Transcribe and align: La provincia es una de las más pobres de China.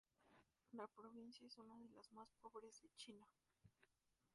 La 0.73 0.87
provincia 0.87 1.45
es 1.45 1.59
una 1.59 1.77
de 1.79 1.87
las 1.89 2.11
más 2.11 2.33
pobres 2.41 2.81
de 2.81 2.89
China. 2.95 3.29